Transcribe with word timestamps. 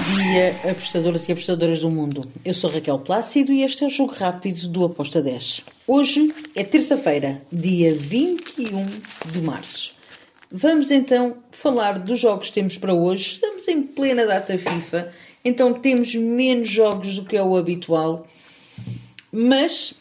dia, 0.00 0.70
apostadores 0.70 1.28
e 1.28 1.32
apostadoras 1.32 1.80
do 1.80 1.90
mundo. 1.90 2.22
Eu 2.44 2.54
sou 2.54 2.70
Raquel 2.70 2.98
Plácido 2.98 3.52
e 3.52 3.62
este 3.62 3.84
é 3.84 3.86
o 3.86 3.90
Jogo 3.90 4.14
Rápido 4.14 4.68
do 4.68 4.84
Aposta 4.84 5.20
10. 5.20 5.62
Hoje 5.86 6.34
é 6.54 6.64
terça-feira, 6.64 7.42
dia 7.52 7.94
21 7.94 8.86
de 9.30 9.42
março. 9.42 9.92
Vamos 10.50 10.90
então 10.90 11.36
falar 11.50 11.98
dos 11.98 12.18
jogos 12.18 12.48
que 12.48 12.54
temos 12.54 12.78
para 12.78 12.94
hoje. 12.94 13.32
Estamos 13.32 13.68
em 13.68 13.82
plena 13.82 14.24
data 14.24 14.56
FIFA, 14.56 15.12
então 15.44 15.74
temos 15.74 16.14
menos 16.14 16.68
jogos 16.68 17.16
do 17.16 17.24
que 17.24 17.36
é 17.36 17.42
o 17.42 17.56
habitual, 17.56 18.26
mas 19.30 19.94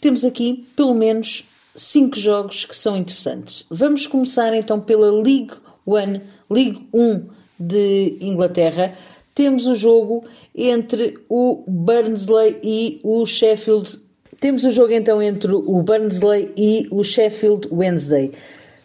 temos 0.00 0.24
aqui 0.24 0.66
pelo 0.74 0.94
menos 0.94 1.44
5 1.76 2.18
jogos 2.18 2.64
que 2.64 2.76
são 2.76 2.96
interessantes. 2.96 3.64
Vamos 3.70 4.06
começar 4.06 4.54
então 4.54 4.80
pela 4.80 5.10
League 5.10 5.52
One, 5.84 6.22
League 6.50 6.88
1 6.92 7.34
de 7.58 8.18
Inglaterra 8.20 8.96
temos 9.34 9.66
o 9.66 9.74
jogo 9.74 10.24
entre 10.54 11.18
o 11.28 11.64
Burnsley 11.66 12.58
e 12.62 13.00
o 13.02 13.26
Sheffield. 13.26 14.00
Temos 14.38 14.64
o 14.64 14.70
jogo 14.70 14.92
então 14.92 15.20
entre 15.20 15.52
o 15.52 15.82
Burnsley 15.82 16.52
e 16.56 16.86
o 16.90 17.02
Sheffield 17.02 17.68
Wednesday. 17.72 18.30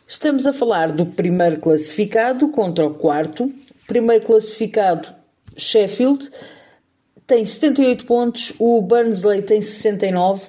Estamos 0.08 0.48
a 0.48 0.54
falar 0.54 0.92
do 0.92 1.06
primeiro 1.06 1.58
classificado 1.58 2.50
contra 2.50 2.86
o 2.86 2.96
quarto. 2.96 3.46
Primeiro 3.88 4.26
classificado, 4.26 5.14
Sheffield, 5.56 6.30
tem 7.28 7.46
78 7.46 8.06
pontos, 8.06 8.54
o 8.58 8.82
Burnsley 8.82 9.44
tem 9.44 9.62
69. 9.62 10.48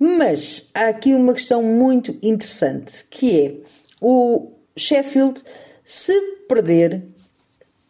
Mas 0.00 0.64
há 0.74 0.88
aqui 0.88 1.14
uma 1.14 1.32
questão 1.32 1.62
muito 1.62 2.16
interessante, 2.22 3.04
que 3.10 3.40
é 3.40 3.54
o 4.00 4.52
Sheffield, 4.76 5.42
se 5.84 6.12
perder, 6.48 7.04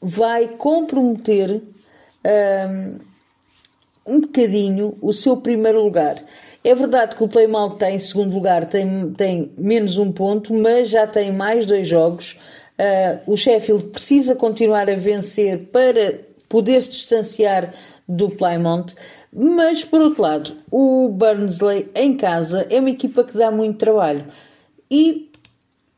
vai 0.01 0.49
comprometer 0.49 1.61
um, 2.25 2.99
um 4.07 4.21
bocadinho 4.21 4.97
o 5.01 5.13
seu 5.13 5.37
primeiro 5.37 5.83
lugar. 5.83 6.23
É 6.65 6.75
verdade 6.75 7.15
que 7.17 7.23
o 7.23 7.29
Playmal 7.29 7.73
está 7.73 7.91
em 7.91 7.99
segundo 7.99 8.35
lugar, 8.35 8.67
tem, 8.67 9.13
tem 9.13 9.53
menos 9.57 9.97
um 9.97 10.11
ponto, 10.11 10.53
mas 10.53 10.89
já 10.89 11.07
tem 11.07 11.33
mais 11.33 11.65
dois 11.67 11.87
jogos. 11.87 12.37
Uh, 12.79 13.33
o 13.33 13.37
Sheffield 13.37 13.85
precisa 13.85 14.35
continuar 14.35 14.89
a 14.89 14.97
vencer 14.97 15.69
para 15.73 16.21
poder 16.49 16.81
se 16.83 16.91
distanciar 16.91 17.73
do 18.09 18.29
Plymouth, 18.31 18.95
mas 19.33 19.85
por 19.85 20.01
outro 20.01 20.23
lado, 20.23 20.57
o 20.71 21.09
Burnsley 21.09 21.91
em 21.95 22.17
casa 22.17 22.67
é 22.71 22.81
uma 22.81 22.91
equipa 22.91 23.23
que 23.23 23.37
dá 23.37 23.51
muito 23.51 23.79
trabalho. 23.79 24.27
E 24.91 25.31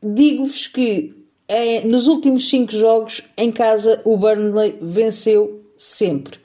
digo-vos 0.03 0.67
que 0.67 1.20
é, 1.53 1.83
nos 1.83 2.07
últimos 2.07 2.47
cinco 2.47 2.71
jogos 2.71 3.23
em 3.35 3.51
casa, 3.51 4.01
o 4.05 4.15
Burnley 4.15 4.77
venceu 4.81 5.61
sempre. 5.75 6.39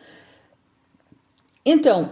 Então, 1.64 2.10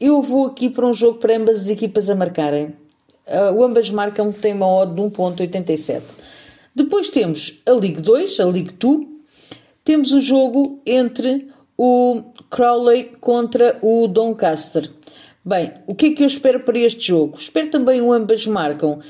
eu 0.00 0.22
vou 0.22 0.46
aqui 0.46 0.70
para 0.70 0.86
um 0.86 0.94
jogo 0.94 1.18
para 1.18 1.36
ambas 1.36 1.60
as 1.60 1.68
equipas 1.68 2.08
a 2.08 2.14
marcarem. 2.14 2.74
Uh, 3.26 3.62
ambas 3.62 3.90
marcam, 3.90 4.32
tem 4.32 4.54
uma 4.54 4.66
odd 4.66 4.94
de 4.94 5.00
1.87. 5.02 6.00
Depois 6.74 7.10
temos 7.10 7.60
a 7.68 7.72
Ligue 7.72 8.00
2, 8.00 8.40
a 8.40 8.44
Ligue 8.46 8.72
2. 8.72 9.06
Temos 9.84 10.12
o 10.12 10.22
jogo 10.22 10.80
entre 10.86 11.48
o 11.76 12.22
Crowley 12.48 13.12
contra 13.20 13.78
o 13.82 14.08
Doncaster. 14.08 14.90
Bem, 15.44 15.70
o 15.86 15.94
que 15.94 16.06
é 16.06 16.12
que 16.14 16.22
eu 16.22 16.26
espero 16.26 16.60
para 16.60 16.78
este 16.78 17.08
jogo? 17.08 17.36
Espero 17.38 17.68
também 17.68 18.00
o 18.00 18.10
ambas 18.10 18.46
marcam. 18.46 19.00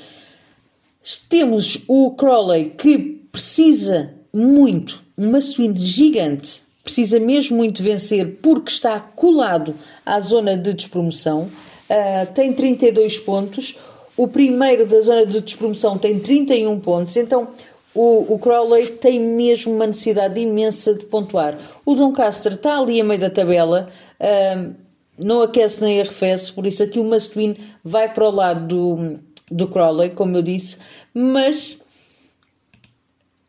Temos 1.29 1.79
o 1.87 2.11
Crowley 2.13 2.71
que 2.77 2.99
precisa 3.33 4.15
muito, 4.33 5.03
uma 5.17 5.41
swing 5.41 5.79
gigante, 5.79 6.63
precisa 6.83 7.21
mesmo 7.21 7.57
muito 7.57 7.83
vencer 7.83 8.39
porque 8.43 8.71
está 8.71 8.99
colado 8.99 9.75
à 10.05 10.19
zona 10.21 10.57
de 10.57 10.73
despromoção, 10.73 11.43
uh, 11.43 12.33
tem 12.35 12.53
32 12.53 13.19
pontos. 13.19 13.77
O 14.17 14.27
primeiro 14.27 14.85
da 14.85 15.01
zona 15.01 15.25
de 15.25 15.41
despromoção 15.41 15.97
tem 15.97 16.19
31 16.19 16.81
pontos, 16.81 17.17
então 17.17 17.49
o, 17.95 18.35
o 18.35 18.39
Crowley 18.39 18.89
tem 18.89 19.21
mesmo 19.21 19.73
uma 19.75 19.87
necessidade 19.87 20.41
imensa 20.41 20.95
de 20.95 21.05
pontuar. 21.07 21.57
O 21.85 21.95
Doncaster 21.95 22.55
está 22.55 22.79
ali 22.79 23.01
a 23.01 23.05
meio 23.05 23.21
da 23.21 23.31
tabela, 23.31 23.89
uh, 24.21 24.75
não 25.19 25.43
aquece 25.43 25.83
nem 25.83 26.01
arrefece, 26.01 26.53
por 26.53 26.67
isso 26.67 26.83
aqui 26.83 26.99
o 26.99 27.05
must 27.05 27.37
win 27.37 27.57
vai 27.85 28.13
para 28.13 28.25
o 28.25 28.31
lado 28.31 28.67
do, 28.67 29.19
do 29.51 29.69
Crowley, 29.69 30.11
como 30.11 30.37
eu 30.37 30.43
disse, 30.43 30.77
mas 31.15 31.79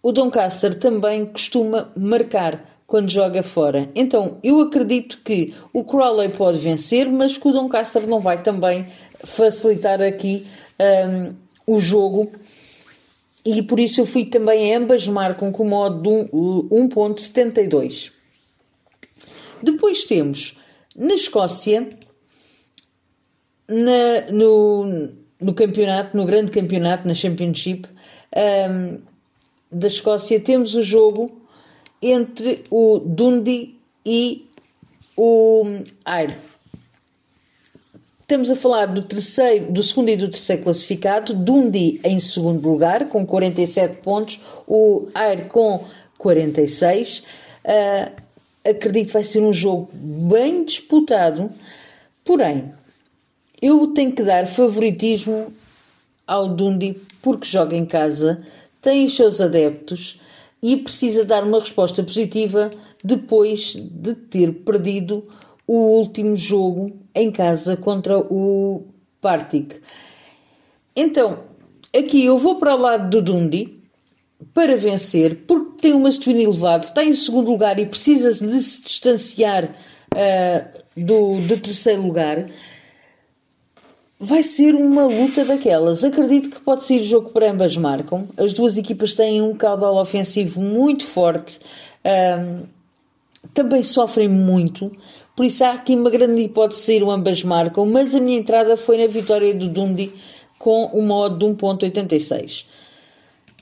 o 0.02 0.12
Doncaster 0.12 0.76
também 0.76 1.26
costuma 1.26 1.92
marcar 1.96 2.80
quando 2.88 3.10
joga 3.10 3.44
fora. 3.44 3.90
Então 3.94 4.38
eu 4.44 4.60
acredito 4.62 5.20
que 5.24 5.54
o 5.72 5.84
Crowley 5.84 6.30
pode 6.30 6.58
vencer, 6.58 7.10
mas 7.10 7.38
que 7.38 7.48
o 7.48 7.52
Doncaster 7.52 8.08
não 8.08 8.20
vai 8.20 8.42
também 8.42 8.88
facilitar 9.24 10.02
aqui 10.02 10.48
um, 11.68 11.76
o 11.76 11.80
jogo. 11.80 12.30
E 13.46 13.62
por 13.62 13.80
isso 13.80 14.02
eu 14.02 14.06
fui 14.06 14.26
também 14.26 14.76
ambas 14.76 15.08
marcam 15.08 15.52
com 15.52 15.64
o 15.64 15.70
modo 15.70 16.02
de 16.02 16.10
1.72. 16.32 18.12
Depois 19.62 20.04
temos 20.06 20.58
na 20.96 21.14
Escócia, 21.14 21.88
na, 23.68 24.32
no, 24.32 25.10
no 25.40 25.54
campeonato, 25.54 26.16
no 26.16 26.26
grande 26.26 26.52
campeonato, 26.52 27.08
na 27.08 27.14
Championship 27.14 27.88
um, 28.36 29.00
da 29.72 29.88
Escócia, 29.88 30.40
temos 30.40 30.76
o 30.76 30.84
jogo 30.84 31.32
entre 32.02 32.64
o 32.70 33.00
Dundee 33.00 33.80
e 34.06 34.48
o 35.16 35.64
Ayr. 36.04 36.36
Estamos 38.22 38.50
a 38.50 38.56
falar 38.56 38.86
do 38.86 39.02
terceiro, 39.02 39.72
do 39.72 39.82
segundo 39.82 40.10
e 40.10 40.18
do 40.18 40.30
terceiro 40.30 40.62
classificado, 40.64 41.34
Dundee 41.34 42.00
em 42.04 42.20
segundo 42.20 42.70
lugar 42.70 43.10
com 43.10 43.26
47 43.26 44.02
pontos, 44.02 44.40
o 44.68 45.08
Ayr 45.16 45.48
com 45.48 45.84
46. 46.18 47.24
Uh, 47.66 48.70
acredito 48.70 49.08
que 49.08 49.14
vai 49.14 49.24
ser 49.24 49.40
um 49.40 49.54
jogo 49.54 49.90
bem 49.94 50.64
disputado, 50.64 51.50
porém 52.24 52.72
eu 53.62 53.88
tenho 53.88 54.12
que 54.12 54.24
dar 54.24 54.48
favoritismo 54.48 55.54
ao 56.26 56.48
Dundee 56.48 57.02
porque 57.22 57.48
joga 57.48 57.76
em 57.76 57.86
casa, 57.86 58.38
tem 58.82 59.06
os 59.06 59.16
seus 59.16 59.42
adeptos 59.42 60.20
e 60.62 60.78
precisa 60.78 61.26
dar 61.26 61.44
uma 61.44 61.60
resposta 61.60 62.04
positiva 62.04 62.70
depois 63.04 63.76
de 63.76 64.14
ter 64.16 64.54
perdido 64.54 65.24
o 65.68 65.98
último 65.98 66.36
jogo 66.36 66.92
em 67.14 67.32
casa 67.32 67.76
contra 67.76 68.18
o 68.18 68.86
Partick. 69.22 69.82
Então, 70.96 71.44
aqui 71.96 72.26
eu 72.26 72.38
vou 72.38 72.56
para 72.56 72.76
o 72.76 72.80
lado 72.80 73.10
do 73.10 73.22
Dundee 73.22 73.80
para 74.54 74.78
vencer, 74.78 75.44
porque 75.48 75.82
tem 75.82 75.94
uma 75.94 76.12
situação 76.12 76.42
elevado, 76.42 76.86
está 76.86 77.04
em 77.04 77.14
segundo 77.14 77.52
lugar 77.52 77.78
e 77.80 77.86
precisa 77.86 78.34
de 78.34 78.64
se 78.64 78.84
distanciar 78.84 79.66
uh, 79.66 80.84
do, 80.96 81.40
do 81.42 81.58
terceiro 81.60 82.02
lugar 82.02 82.50
vai 84.20 84.44
ser 84.44 84.76
uma 84.76 85.06
luta 85.06 85.46
daquelas. 85.46 86.04
Acredito 86.04 86.50
que 86.50 86.60
pode 86.60 86.84
ser 86.84 87.02
jogo 87.04 87.30
para 87.30 87.50
ambas 87.50 87.78
marcam. 87.78 88.28
As 88.36 88.52
duas 88.52 88.78
equipas 88.78 89.14
têm 89.14 89.42
um 89.42 89.56
caudal 89.56 89.96
ofensivo 89.96 90.60
muito 90.60 91.06
forte, 91.06 91.60
um, 92.06 92.66
também 93.54 93.82
sofrem 93.82 94.28
muito, 94.28 94.92
por 95.40 95.46
isso 95.46 95.64
há 95.64 95.72
aqui 95.72 95.96
uma 95.96 96.10
grande 96.10 96.42
hipótese 96.42 96.98
de 96.98 97.04
o 97.04 97.10
ambas 97.10 97.42
marcam, 97.46 97.86
mas 97.86 98.14
a 98.14 98.20
minha 98.20 98.38
entrada 98.38 98.76
foi 98.76 98.98
na 98.98 99.08
vitória 99.08 99.54
do 99.54 99.70
Dundee 99.70 100.12
com 100.58 100.88
uma 100.88 101.16
odd 101.16 101.40
de 101.40 101.46
1.86. 101.46 102.66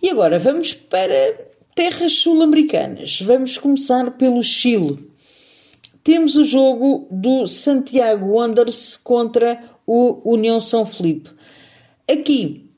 E 0.02 0.10
agora 0.10 0.40
vamos 0.40 0.74
para 0.74 1.36
terras 1.76 2.14
sul-americanas. 2.14 3.22
Vamos 3.22 3.60
começar 3.60 4.10
pelo 4.18 4.44
Chile. 4.44 5.08
Temos 6.08 6.38
o 6.38 6.46
jogo 6.46 7.06
do 7.12 7.48
Santiago 7.48 8.38
Wanderers 8.38 8.96
contra 8.96 9.62
o 9.86 10.22
União 10.24 10.62
São 10.62 10.86
Felipe. 10.86 11.30
Aqui 12.10 12.72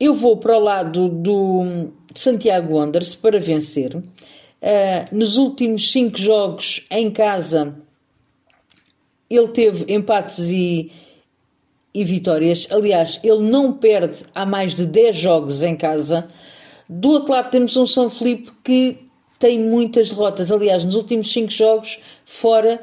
eu 0.00 0.12
vou 0.12 0.38
para 0.38 0.58
o 0.58 0.60
lado 0.60 1.08
do 1.08 1.92
Santiago 2.16 2.74
Wanderers 2.74 3.14
para 3.14 3.38
vencer. 3.38 3.94
Uh, 3.94 4.02
nos 5.12 5.36
últimos 5.36 5.92
cinco 5.92 6.18
jogos 6.18 6.84
em 6.90 7.12
casa, 7.12 7.78
ele 9.30 9.48
teve 9.50 9.94
empates 9.94 10.40
e, 10.40 10.90
e 11.94 12.02
vitórias. 12.02 12.66
Aliás, 12.72 13.20
ele 13.22 13.48
não 13.48 13.74
perde 13.74 14.24
há 14.34 14.44
mais 14.44 14.74
de 14.74 14.84
10 14.84 15.14
jogos 15.14 15.62
em 15.62 15.76
casa. 15.76 16.26
Do 16.88 17.10
outro 17.10 17.34
lado, 17.34 17.52
temos 17.52 17.76
um 17.76 17.86
São 17.86 18.10
Felipe 18.10 18.50
que 18.64 19.04
tem 19.38 19.58
muitas 19.58 20.10
derrotas. 20.10 20.50
Aliás, 20.50 20.84
nos 20.84 20.96
últimos 20.96 21.32
cinco 21.32 21.50
jogos, 21.50 22.00
fora, 22.24 22.82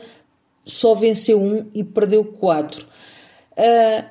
só 0.65 0.93
venceu 0.93 1.41
um 1.41 1.65
e 1.73 1.83
perdeu 1.83 2.23
quatro. 2.23 2.85
Uh, 3.57 4.05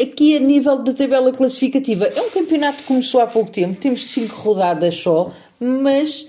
aqui 0.00 0.36
a 0.36 0.40
nível 0.40 0.78
da 0.78 0.92
tabela 0.92 1.32
classificativa, 1.32 2.06
é 2.06 2.20
um 2.20 2.30
campeonato 2.30 2.78
que 2.78 2.84
começou 2.84 3.20
há 3.20 3.26
pouco 3.26 3.50
tempo, 3.50 3.80
temos 3.80 4.10
cinco 4.10 4.34
rodadas 4.36 4.94
só, 4.94 5.32
mas 5.60 6.28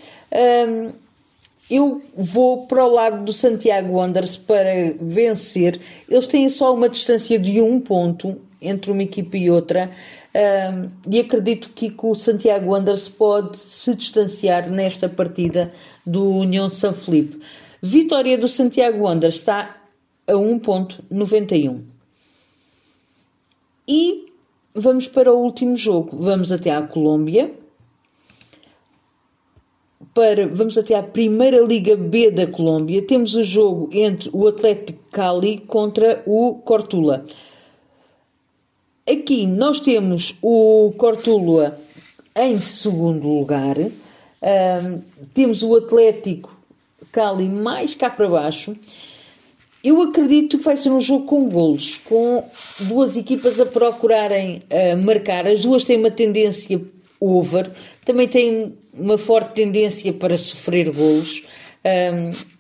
eu 1.70 2.02
vou 2.16 2.68
para 2.68 2.86
o 2.86 2.90
lado 2.90 3.24
do 3.24 3.34
Santiago 3.34 3.94
Wanderers 3.94 4.36
para 4.36 4.94
vencer. 5.00 5.80
Eles 6.10 6.28
têm 6.28 6.50
só 6.50 6.74
uma 6.74 6.90
distância 6.90 7.40
de 7.40 7.62
um 7.62 7.80
ponto 7.80 8.38
entre 8.62 8.92
uma 8.92 9.04
equipa 9.04 9.38
e 9.38 9.50
outra. 9.50 9.90
Um, 10.36 10.90
e 11.12 11.20
acredito 11.20 11.70
que 11.70 11.94
o 12.02 12.16
Santiago 12.16 12.72
Wanderers 12.72 13.08
pode 13.08 13.58
se 13.58 13.96
distanciar 13.96 14.68
nesta 14.68 15.08
partida 15.08 15.72
do 16.04 16.28
União 16.28 16.72
São 16.72 16.92
Felipe. 16.92 17.40
Vitória 17.80 18.36
do 18.36 18.48
Santiago 18.48 19.04
Wanderers 19.04 19.36
está 19.36 19.78
a 20.28 20.34
1.91. 20.34 21.82
E 23.88 24.26
vamos 24.74 25.08
para 25.08 25.32
o 25.32 25.38
último 25.38 25.76
jogo. 25.76 26.18
Vamos 26.18 26.52
até 26.52 26.72
à 26.72 26.82
Colômbia. 26.82 27.54
Para, 30.16 30.48
vamos 30.48 30.78
até 30.78 30.96
à 30.96 31.04
Primeira 31.04 31.62
Liga 31.62 31.96
B 31.96 32.32
da 32.32 32.48
Colômbia. 32.48 33.06
Temos 33.06 33.36
o 33.36 33.44
jogo 33.44 33.90
entre 33.92 34.30
o 34.34 34.48
Atlético 34.48 35.00
Cali 35.12 35.60
contra 35.60 36.24
o 36.26 36.56
Cortula. 36.56 37.26
Aqui 39.10 39.46
nós 39.46 39.82
temos 39.82 40.34
o 40.42 40.94
Cortula 40.98 41.78
em 42.36 42.60
segundo 42.62 43.28
lugar, 43.28 43.78
um, 43.78 45.02
temos 45.34 45.62
o 45.62 45.76
Atlético 45.76 46.56
Cali 47.12 47.50
mais 47.50 47.94
cá 47.94 48.10
para 48.10 48.30
baixo. 48.30 48.74
Eu 49.84 50.02
acredito 50.02 50.58
que 50.58 50.64
vai 50.64 50.78
ser 50.78 50.90
um 50.90 51.02
jogo 51.02 51.26
com 51.26 51.50
golos, 51.50 51.98
com 51.98 52.44
duas 52.80 53.18
equipas 53.18 53.60
a 53.60 53.66
procurarem 53.66 54.62
uh, 54.72 55.06
marcar. 55.06 55.46
As 55.46 55.62
duas 55.62 55.84
têm 55.84 55.98
uma 55.98 56.10
tendência 56.10 56.82
over, 57.20 57.70
também 58.06 58.28
têm 58.30 58.74
uma 58.94 59.18
forte 59.18 59.54
tendência 59.54 60.14
para 60.14 60.38
sofrer 60.38 60.90
golos. 60.92 61.44
Um, 61.86 62.53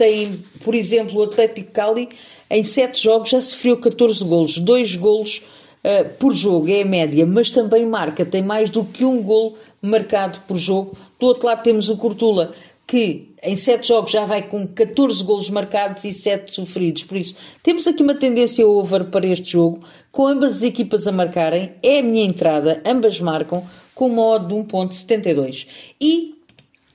tem, 0.00 0.42
por 0.64 0.74
exemplo, 0.74 1.20
o 1.20 1.24
Atlético 1.24 1.72
Cali 1.72 2.08
em 2.48 2.64
sete 2.64 3.02
jogos 3.02 3.28
já 3.28 3.42
sofreu 3.42 3.76
14 3.76 4.24
golos, 4.24 4.56
dois 4.56 4.96
golos 4.96 5.42
uh, 5.84 6.08
por 6.18 6.34
jogo, 6.34 6.70
é 6.70 6.80
a 6.80 6.86
média, 6.86 7.26
mas 7.26 7.50
também 7.50 7.84
marca, 7.84 8.24
tem 8.24 8.40
mais 8.40 8.70
do 8.70 8.82
que 8.82 9.04
um 9.04 9.22
golo 9.22 9.56
marcado 9.82 10.40
por 10.48 10.56
jogo. 10.56 10.96
Do 11.18 11.26
outro 11.26 11.46
lado 11.46 11.62
temos 11.62 11.90
o 11.90 11.98
Cortula, 11.98 12.54
que 12.86 13.28
em 13.42 13.54
7 13.54 13.88
jogos 13.88 14.10
já 14.10 14.24
vai 14.24 14.48
com 14.48 14.66
14 14.66 15.22
golos 15.22 15.50
marcados 15.50 16.02
e 16.04 16.14
7 16.14 16.54
sofridos. 16.54 17.04
Por 17.04 17.18
isso, 17.18 17.36
temos 17.62 17.86
aqui 17.86 18.02
uma 18.02 18.14
tendência 18.14 18.66
over 18.66 19.04
para 19.04 19.26
este 19.26 19.52
jogo, 19.52 19.80
com 20.10 20.26
ambas 20.26 20.56
as 20.56 20.62
equipas 20.62 21.06
a 21.06 21.12
marcarem. 21.12 21.72
É 21.82 21.98
a 21.98 22.02
minha 22.02 22.24
entrada, 22.24 22.82
ambas 22.86 23.20
marcam, 23.20 23.62
com 23.94 24.06
uma 24.06 24.22
odd 24.22 24.48
de 24.48 24.54
1.72. 24.54 25.66
E 26.00 26.36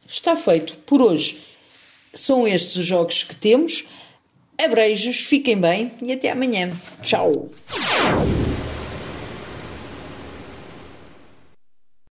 está 0.07 0.35
feito 0.35 0.75
por 0.87 1.03
hoje. 1.03 1.54
São 2.15 2.47
estes 2.47 2.77
os 2.77 2.85
jogos 2.85 3.23
que 3.23 3.35
temos. 3.35 3.83
Abreijos, 4.57 5.17
fiquem 5.17 5.59
bem 5.59 5.91
e 6.01 6.13
até 6.13 6.31
amanhã. 6.31 6.71
Tchau! 7.03 7.49